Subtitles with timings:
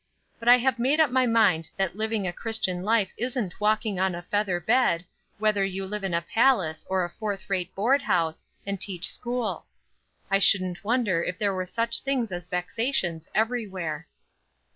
[0.39, 4.15] But I have made up my mind that living a Christian life isn't walking on
[4.15, 5.05] a feather bed,
[5.37, 9.67] whether you live in a palace or a fourth rate board house, and teach school.
[10.31, 14.07] I shouldn't wonder if there were such things as vexations everywhere."